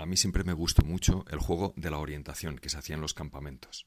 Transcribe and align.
a 0.00 0.06
mí 0.06 0.16
siempre 0.16 0.44
me 0.44 0.54
gustó 0.54 0.82
mucho 0.82 1.24
el 1.30 1.38
juego 1.38 1.74
de 1.76 1.90
la 1.90 1.98
orientación 1.98 2.58
que 2.58 2.70
se 2.70 2.78
hacía 2.78 2.94
en 2.94 3.02
los 3.02 3.12
campamentos. 3.12 3.86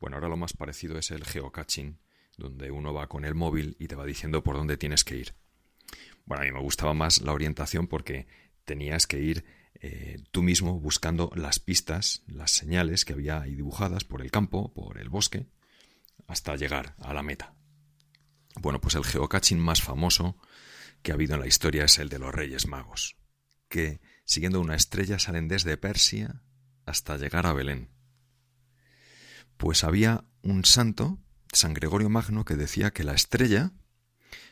Bueno, 0.00 0.16
ahora 0.16 0.28
lo 0.28 0.38
más 0.38 0.54
parecido 0.54 0.98
es 0.98 1.10
el 1.10 1.24
geocaching, 1.24 1.98
donde 2.38 2.70
uno 2.70 2.94
va 2.94 3.08
con 3.08 3.26
el 3.26 3.34
móvil 3.34 3.76
y 3.78 3.86
te 3.86 3.94
va 3.94 4.06
diciendo 4.06 4.42
por 4.42 4.56
dónde 4.56 4.78
tienes 4.78 5.04
que 5.04 5.16
ir. 5.16 5.34
Bueno, 6.24 6.42
a 6.42 6.46
mí 6.46 6.52
me 6.52 6.60
gustaba 6.60 6.94
más 6.94 7.20
la 7.20 7.32
orientación 7.32 7.86
porque 7.86 8.26
tenías 8.64 9.06
que 9.06 9.20
ir 9.20 9.44
eh, 9.74 10.22
tú 10.30 10.42
mismo 10.42 10.80
buscando 10.80 11.30
las 11.34 11.58
pistas, 11.58 12.22
las 12.26 12.52
señales 12.52 13.04
que 13.04 13.12
había 13.12 13.42
ahí 13.42 13.54
dibujadas 13.54 14.04
por 14.04 14.22
el 14.22 14.30
campo, 14.30 14.72
por 14.72 14.98
el 14.98 15.10
bosque, 15.10 15.46
hasta 16.26 16.56
llegar 16.56 16.94
a 17.00 17.12
la 17.12 17.22
meta. 17.22 17.54
Bueno, 18.56 18.80
pues 18.80 18.94
el 18.94 19.04
geocaching 19.04 19.58
más 19.58 19.82
famoso 19.82 20.36
que 21.02 21.12
ha 21.12 21.14
habido 21.14 21.34
en 21.34 21.40
la 21.40 21.46
historia 21.46 21.84
es 21.84 21.98
el 21.98 22.08
de 22.08 22.18
los 22.18 22.34
Reyes 22.34 22.66
Magos, 22.66 23.16
que 23.68 24.00
siguiendo 24.30 24.60
una 24.60 24.76
estrella 24.76 25.18
salen 25.18 25.48
desde 25.48 25.76
Persia 25.76 26.40
hasta 26.86 27.16
llegar 27.16 27.46
a 27.46 27.52
Belén. 27.52 27.88
Pues 29.56 29.82
había 29.82 30.24
un 30.40 30.64
santo, 30.64 31.18
San 31.52 31.74
Gregorio 31.74 32.08
Magno, 32.10 32.44
que 32.44 32.54
decía 32.54 32.92
que 32.92 33.02
la 33.02 33.12
estrella 33.12 33.72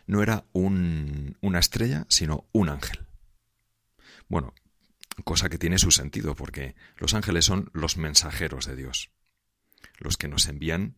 no 0.09 0.21
era 0.21 0.47
una 0.53 1.61
estrella, 1.61 2.07
sino 2.09 2.49
un 2.51 2.71
ángel. 2.71 3.07
Bueno, 4.27 4.53
cosa 5.23 5.49
que 5.49 5.59
tiene 5.59 5.79
su 5.79 5.93
sentido, 5.93 6.35
porque 6.35 6.75
los 6.97 7.15
ángeles 7.15 7.45
son 7.45 7.71
los 7.73 7.97
mensajeros 7.97 8.67
de 8.67 8.75
Dios, 8.75 9.13
los 10.01 10.17
que 10.17 10.27
nos 10.27 10.49
envían 10.49 10.97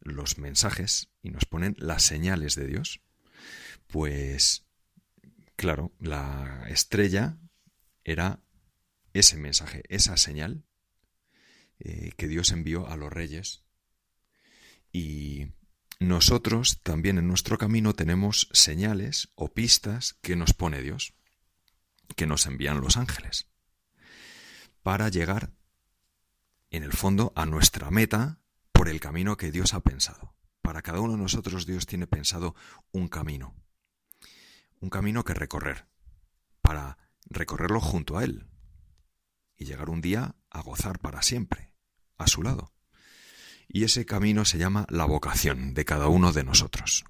los 0.00 0.38
mensajes 0.38 1.10
y 1.20 1.32
nos 1.32 1.44
ponen 1.44 1.76
las 1.76 2.02
señales 2.02 2.54
de 2.54 2.66
Dios. 2.66 3.02
Pues, 3.88 4.64
claro, 5.54 5.92
la 6.00 6.64
estrella 6.70 7.36
era 8.04 8.40
ese 9.12 9.36
mensaje, 9.36 9.82
esa 9.88 10.16
señal 10.16 10.64
eh, 11.78 12.12
que 12.16 12.28
Dios 12.28 12.52
envió 12.52 12.88
a 12.88 12.96
los 12.96 13.12
reyes. 13.12 13.64
Y 14.92 15.48
nosotros 15.98 16.80
también 16.82 17.18
en 17.18 17.28
nuestro 17.28 17.58
camino 17.58 17.94
tenemos 17.94 18.48
señales 18.52 19.30
o 19.34 19.52
pistas 19.52 20.14
que 20.20 20.36
nos 20.36 20.52
pone 20.52 20.82
Dios, 20.82 21.14
que 22.16 22.26
nos 22.26 22.46
envían 22.46 22.80
los 22.80 22.96
ángeles, 22.96 23.48
para 24.82 25.08
llegar, 25.08 25.52
en 26.70 26.82
el 26.82 26.92
fondo, 26.92 27.32
a 27.36 27.46
nuestra 27.46 27.90
meta 27.90 28.40
por 28.72 28.88
el 28.88 29.00
camino 29.00 29.36
que 29.36 29.52
Dios 29.52 29.74
ha 29.74 29.80
pensado. 29.80 30.34
Para 30.60 30.82
cada 30.82 31.00
uno 31.00 31.14
de 31.14 31.18
nosotros 31.18 31.66
Dios 31.66 31.86
tiene 31.86 32.06
pensado 32.06 32.54
un 32.92 33.08
camino, 33.08 33.54
un 34.80 34.90
camino 34.90 35.24
que 35.24 35.34
recorrer, 35.34 35.86
para 36.60 36.98
recorrerlo 37.34 37.80
junto 37.80 38.18
a 38.18 38.24
Él 38.24 38.46
y 39.56 39.64
llegar 39.64 39.90
un 39.90 40.00
día 40.00 40.34
a 40.50 40.60
gozar 40.62 40.98
para 40.98 41.22
siempre, 41.22 41.72
a 42.18 42.26
su 42.26 42.42
lado. 42.42 42.72
Y 43.68 43.84
ese 43.84 44.04
camino 44.04 44.44
se 44.44 44.58
llama 44.58 44.86
la 44.90 45.04
vocación 45.04 45.74
de 45.74 45.84
cada 45.84 46.08
uno 46.08 46.32
de 46.32 46.44
nosotros. 46.44 47.04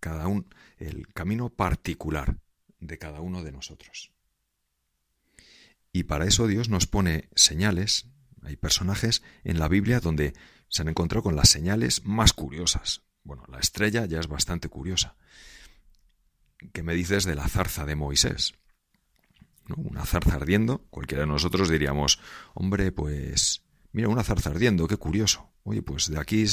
Cada 0.00 0.26
un, 0.26 0.48
el 0.78 1.08
camino 1.08 1.50
particular 1.50 2.38
de 2.80 2.98
cada 2.98 3.20
uno 3.20 3.42
de 3.42 3.52
nosotros. 3.52 4.12
Y 5.92 6.04
para 6.04 6.26
eso 6.26 6.46
Dios 6.46 6.68
nos 6.68 6.86
pone 6.86 7.28
señales. 7.34 8.06
Hay 8.42 8.56
personajes 8.56 9.22
en 9.44 9.58
la 9.58 9.68
Biblia 9.68 10.00
donde 10.00 10.34
se 10.68 10.82
han 10.82 10.88
encontrado 10.88 11.22
con 11.22 11.36
las 11.36 11.48
señales 11.48 12.04
más 12.04 12.32
curiosas. 12.32 13.02
Bueno, 13.22 13.44
la 13.48 13.58
estrella 13.58 14.06
ya 14.06 14.20
es 14.20 14.28
bastante 14.28 14.68
curiosa. 14.68 15.16
¿Qué 16.72 16.82
me 16.82 16.94
dices 16.94 17.24
de 17.24 17.34
la 17.34 17.48
zarza 17.48 17.84
de 17.84 17.96
Moisés? 17.96 18.54
Una 19.76 20.04
zarza 20.04 20.36
ardiendo, 20.36 20.86
cualquiera 20.90 21.22
de 21.22 21.26
nosotros 21.26 21.68
diríamos, 21.68 22.20
hombre, 22.54 22.92
pues 22.92 23.64
mira, 23.92 24.08
una 24.08 24.22
zarza 24.22 24.50
ardiendo, 24.50 24.86
qué 24.86 24.96
curioso. 24.96 25.50
Oye, 25.64 25.82
pues 25.82 26.08
de 26.08 26.20
aquí 26.20 26.44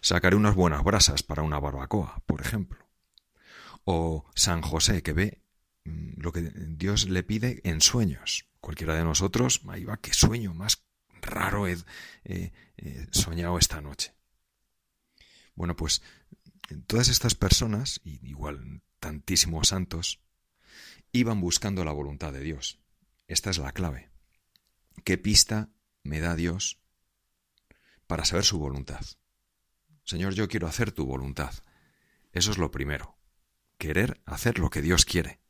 sacaré 0.00 0.36
unas 0.36 0.54
buenas 0.54 0.82
brasas 0.82 1.22
para 1.22 1.42
una 1.42 1.58
barbacoa, 1.58 2.22
por 2.26 2.40
ejemplo. 2.40 2.88
O 3.84 4.24
San 4.34 4.62
José, 4.62 5.02
que 5.02 5.12
ve 5.12 5.42
mm, 5.84 6.20
lo 6.22 6.32
que 6.32 6.42
Dios 6.42 7.08
le 7.08 7.22
pide 7.22 7.60
en 7.64 7.80
sueños. 7.80 8.46
Cualquiera 8.60 8.94
de 8.94 9.04
nosotros, 9.04 9.60
ahí 9.68 9.84
va, 9.84 9.98
qué 9.98 10.14
sueño 10.14 10.54
más 10.54 10.84
raro 11.20 11.66
he 11.68 11.82
soñado 13.10 13.58
esta 13.58 13.80
noche. 13.80 14.14
Bueno, 15.54 15.76
pues 15.76 16.02
todas 16.86 17.08
estas 17.08 17.34
personas, 17.34 18.00
igual 18.04 18.82
tantísimos 19.00 19.68
santos, 19.68 20.20
iban 21.12 21.40
buscando 21.40 21.84
la 21.84 21.92
voluntad 21.92 22.32
de 22.32 22.40
Dios. 22.40 22.80
Esta 23.28 23.50
es 23.50 23.58
la 23.58 23.72
clave. 23.72 24.10
¿Qué 25.04 25.18
pista 25.18 25.70
me 26.02 26.20
da 26.20 26.34
Dios 26.34 26.80
para 28.06 28.24
saber 28.24 28.44
su 28.44 28.58
voluntad? 28.58 29.04
Señor, 30.04 30.34
yo 30.34 30.48
quiero 30.48 30.66
hacer 30.66 30.92
tu 30.92 31.06
voluntad. 31.06 31.54
Eso 32.32 32.50
es 32.50 32.58
lo 32.58 32.70
primero. 32.70 33.16
Querer 33.78 34.20
hacer 34.24 34.58
lo 34.58 34.70
que 34.70 34.82
Dios 34.82 35.04
quiere. 35.04 35.40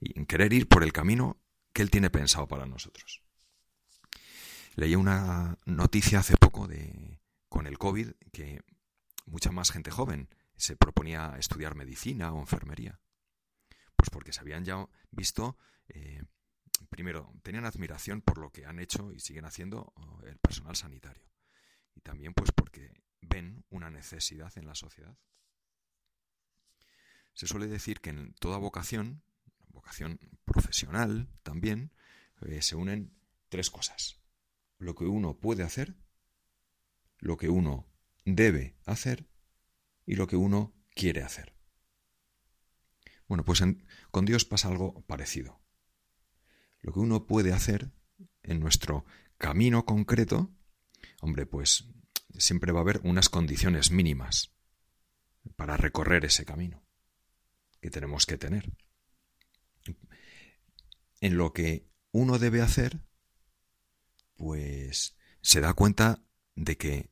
Y 0.00 0.24
querer 0.26 0.52
ir 0.52 0.68
por 0.68 0.84
el 0.84 0.92
camino 0.92 1.40
que 1.72 1.82
Él 1.82 1.90
tiene 1.90 2.10
pensado 2.10 2.46
para 2.46 2.66
nosotros. 2.66 3.22
Leí 4.76 4.96
una 4.96 5.58
noticia 5.64 6.18
hace 6.18 6.36
poco 6.36 6.66
de 6.66 7.20
con 7.48 7.66
el 7.66 7.78
COVID 7.78 8.10
que 8.32 8.62
mucha 9.26 9.52
más 9.52 9.70
gente 9.70 9.90
joven 9.90 10.28
se 10.56 10.76
proponía 10.76 11.36
estudiar 11.38 11.74
medicina 11.74 12.32
o 12.32 12.40
enfermería. 12.40 13.00
Pues 14.04 14.10
porque 14.10 14.34
se 14.34 14.40
habían 14.40 14.66
ya 14.66 14.86
visto, 15.12 15.56
eh, 15.88 16.22
primero, 16.90 17.32
tenían 17.42 17.64
admiración 17.64 18.20
por 18.20 18.36
lo 18.36 18.52
que 18.52 18.66
han 18.66 18.78
hecho 18.78 19.14
y 19.14 19.18
siguen 19.18 19.46
haciendo 19.46 19.94
el 20.26 20.36
personal 20.36 20.76
sanitario. 20.76 21.26
Y 21.94 22.02
también 22.02 22.34
pues 22.34 22.52
porque 22.52 22.92
ven 23.22 23.64
una 23.70 23.88
necesidad 23.88 24.52
en 24.58 24.66
la 24.66 24.74
sociedad. 24.74 25.16
Se 27.32 27.46
suele 27.46 27.66
decir 27.66 28.02
que 28.02 28.10
en 28.10 28.34
toda 28.34 28.58
vocación, 28.58 29.22
vocación 29.68 30.20
profesional 30.44 31.30
también, 31.42 31.90
eh, 32.42 32.60
se 32.60 32.76
unen 32.76 33.10
tres 33.48 33.70
cosas. 33.70 34.20
Lo 34.76 34.94
que 34.94 35.04
uno 35.04 35.38
puede 35.38 35.62
hacer, 35.62 35.94
lo 37.20 37.38
que 37.38 37.48
uno 37.48 37.86
debe 38.26 38.76
hacer 38.84 39.26
y 40.04 40.16
lo 40.16 40.26
que 40.26 40.36
uno 40.36 40.74
quiere 40.94 41.22
hacer. 41.22 41.53
Bueno, 43.34 43.44
pues 43.44 43.64
con 44.12 44.26
Dios 44.26 44.44
pasa 44.44 44.68
algo 44.68 45.04
parecido. 45.08 45.60
Lo 46.82 46.92
que 46.92 47.00
uno 47.00 47.26
puede 47.26 47.52
hacer 47.52 47.90
en 48.44 48.60
nuestro 48.60 49.04
camino 49.38 49.84
concreto, 49.84 50.54
hombre, 51.20 51.44
pues 51.44 51.88
siempre 52.38 52.70
va 52.70 52.78
a 52.78 52.82
haber 52.82 53.00
unas 53.02 53.28
condiciones 53.28 53.90
mínimas 53.90 54.54
para 55.56 55.76
recorrer 55.76 56.24
ese 56.24 56.44
camino 56.44 56.84
que 57.80 57.90
tenemos 57.90 58.24
que 58.24 58.38
tener. 58.38 58.72
En 61.20 61.36
lo 61.36 61.52
que 61.52 61.88
uno 62.12 62.38
debe 62.38 62.62
hacer, 62.62 63.00
pues 64.36 65.16
se 65.42 65.60
da 65.60 65.74
cuenta 65.74 66.22
de 66.54 66.76
que 66.76 67.10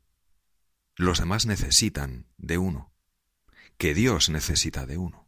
los 0.95 1.19
demás 1.19 1.47
necesitan 1.47 2.29
de 2.37 2.59
uno, 2.59 2.95
que 3.77 3.93
Dios 3.93 4.31
necesita 4.31 4.87
de 4.87 4.99
uno 4.99 5.22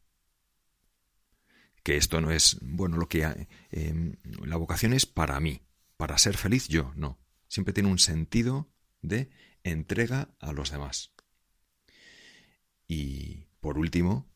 que 1.84 1.98
esto 1.98 2.20
no 2.20 2.32
es, 2.32 2.58
bueno, 2.62 2.96
lo 2.96 3.08
que 3.08 3.46
em, 3.70 4.16
la 4.42 4.56
vocación 4.56 4.94
es 4.94 5.04
para 5.04 5.38
mí, 5.38 5.60
para 5.98 6.18
ser 6.18 6.36
feliz 6.36 6.66
yo, 6.66 6.92
no. 6.96 7.20
Siempre 7.46 7.74
tiene 7.74 7.90
un 7.90 7.98
sentido 7.98 8.72
de 9.02 9.30
entrega 9.62 10.34
a 10.40 10.52
los 10.52 10.70
demás. 10.70 11.12
Y 12.88 13.46
por 13.60 13.78
último, 13.78 14.26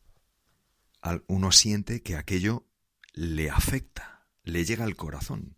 uno 1.27 1.51
siente 1.51 2.03
que 2.03 2.15
aquello 2.15 2.67
le 3.13 3.49
afecta, 3.49 4.27
le 4.43 4.63
llega 4.63 4.83
al 4.83 4.95
corazón, 4.95 5.57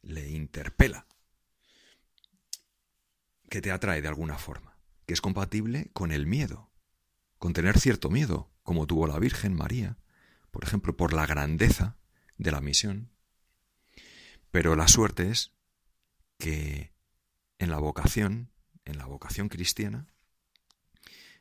le 0.00 0.30
interpela, 0.30 1.06
que 3.50 3.60
te 3.60 3.70
atrae 3.70 4.00
de 4.00 4.08
alguna 4.08 4.38
forma, 4.38 4.78
que 5.04 5.12
es 5.12 5.20
compatible 5.20 5.90
con 5.92 6.10
el 6.10 6.26
miedo, 6.26 6.70
con 7.38 7.52
tener 7.52 7.78
cierto 7.78 8.08
miedo, 8.08 8.50
como 8.62 8.86
tuvo 8.86 9.06
la 9.06 9.18
Virgen 9.18 9.54
María, 9.54 9.98
por 10.50 10.64
ejemplo, 10.64 10.96
por 10.96 11.12
la 11.12 11.26
grandeza 11.26 11.96
de 12.36 12.50
la 12.50 12.60
misión. 12.60 13.10
Pero 14.50 14.76
la 14.76 14.88
suerte 14.88 15.30
es 15.30 15.52
que 16.38 16.92
en 17.58 17.70
la 17.70 17.78
vocación, 17.78 18.50
en 18.84 18.98
la 18.98 19.06
vocación 19.06 19.48
cristiana, 19.48 20.06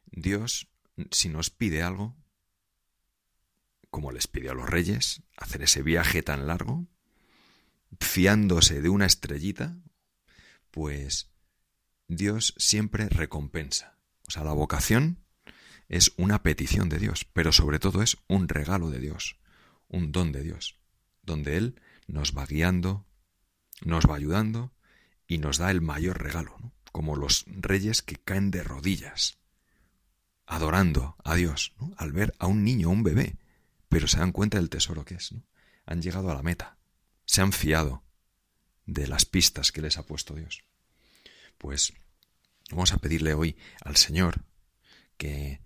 Dios, 0.05 0.67
si 1.11 1.29
nos 1.29 1.49
pide 1.49 1.83
algo, 1.83 2.15
como 3.89 4.11
les 4.11 4.27
pidió 4.27 4.51
a 4.51 4.55
los 4.55 4.69
reyes, 4.69 5.23
hacer 5.37 5.61
ese 5.61 5.81
viaje 5.81 6.21
tan 6.23 6.47
largo, 6.47 6.87
fiándose 7.99 8.81
de 8.81 8.89
una 8.89 9.05
estrellita, 9.05 9.77
pues 10.71 11.31
Dios 12.07 12.53
siempre 12.57 13.09
recompensa. 13.09 13.97
O 14.27 14.31
sea, 14.31 14.43
la 14.43 14.53
vocación 14.53 15.23
es 15.89 16.13
una 16.17 16.43
petición 16.43 16.89
de 16.89 16.99
Dios, 16.99 17.25
pero 17.33 17.51
sobre 17.51 17.79
todo 17.79 18.01
es 18.01 18.17
un 18.27 18.49
regalo 18.49 18.89
de 18.89 18.99
Dios, 18.99 19.37
un 19.87 20.11
don 20.11 20.31
de 20.31 20.43
Dios, 20.43 20.77
donde 21.23 21.57
Él 21.57 21.81
nos 22.07 22.37
va 22.37 22.45
guiando, 22.45 23.05
nos 23.83 24.09
va 24.09 24.15
ayudando 24.15 24.73
y 25.27 25.37
nos 25.37 25.57
da 25.57 25.71
el 25.71 25.81
mayor 25.81 26.21
regalo, 26.21 26.73
como 26.91 27.15
los 27.15 27.45
reyes 27.47 28.01
que 28.01 28.15
caen 28.15 28.51
de 28.51 28.63
rodillas, 28.63 29.37
adorando 30.45 31.15
a 31.23 31.35
Dios, 31.35 31.73
al 31.97 32.11
ver 32.11 32.33
a 32.39 32.47
un 32.47 32.63
niño, 32.63 32.89
un 32.89 33.03
bebé, 33.03 33.37
pero 33.89 34.07
se 34.07 34.19
dan 34.19 34.31
cuenta 34.31 34.57
del 34.57 34.69
tesoro 34.69 35.05
que 35.05 35.15
es. 35.15 35.33
Han 35.85 36.01
llegado 36.01 36.31
a 36.31 36.35
la 36.35 36.43
meta, 36.43 36.77
se 37.25 37.41
han 37.41 37.53
fiado 37.53 38.03
de 38.85 39.07
las 39.07 39.25
pistas 39.25 39.71
que 39.71 39.81
les 39.81 39.97
ha 39.97 40.05
puesto 40.05 40.33
Dios. 40.33 40.63
Pues 41.57 41.93
vamos 42.71 42.93
a 42.93 42.97
pedirle 42.97 43.33
hoy 43.33 43.57
al 43.81 43.95
Señor 43.95 44.43
que, 45.17 45.61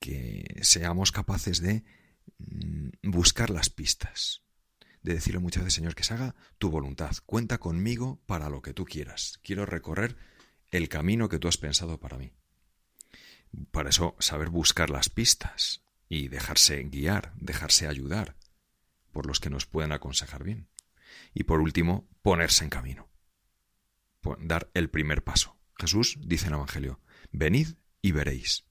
que 0.00 0.58
seamos 0.62 1.12
capaces 1.12 1.60
de 1.60 1.84
mm, 2.38 3.10
buscar 3.10 3.50
las 3.50 3.70
pistas, 3.70 4.42
de 5.02 5.14
decirle 5.14 5.40
muchas 5.40 5.62
veces, 5.62 5.74
Señor, 5.74 5.94
que 5.94 6.04
se 6.04 6.14
haga 6.14 6.34
tu 6.58 6.70
voluntad, 6.70 7.16
cuenta 7.26 7.58
conmigo 7.58 8.20
para 8.26 8.48
lo 8.48 8.62
que 8.62 8.74
tú 8.74 8.84
quieras, 8.84 9.38
quiero 9.42 9.66
recorrer 9.66 10.16
el 10.70 10.88
camino 10.88 11.28
que 11.28 11.38
tú 11.38 11.48
has 11.48 11.58
pensado 11.58 12.00
para 12.00 12.16
mí. 12.16 12.32
Para 13.70 13.90
eso, 13.90 14.16
saber 14.20 14.48
buscar 14.48 14.90
las 14.90 15.10
pistas 15.10 15.82
y 16.08 16.28
dejarse 16.28 16.82
guiar, 16.84 17.32
dejarse 17.36 17.88
ayudar 17.88 18.36
por 19.12 19.26
los 19.26 19.40
que 19.40 19.50
nos 19.50 19.66
pueden 19.66 19.92
aconsejar 19.92 20.44
bien. 20.44 20.68
Y 21.34 21.44
por 21.44 21.60
último, 21.60 22.08
ponerse 22.22 22.64
en 22.64 22.70
camino. 22.70 23.08
Dar 24.38 24.70
el 24.74 24.90
primer 24.90 25.24
paso. 25.24 25.56
Jesús 25.76 26.18
dice 26.20 26.46
en 26.46 26.52
el 26.52 26.58
Evangelio, 26.58 27.00
venid 27.32 27.68
y 28.02 28.12
veréis. 28.12 28.64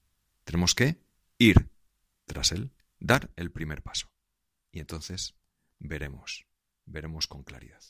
Tenemos 0.44 0.74
que 0.74 1.02
ir 1.40 1.70
tras 2.26 2.52
él, 2.52 2.70
dar 2.98 3.32
el 3.34 3.50
primer 3.50 3.82
paso. 3.82 4.12
Y 4.70 4.78
entonces 4.78 5.34
veremos, 5.78 6.46
veremos 6.84 7.26
con 7.26 7.42
claridad. 7.42 7.82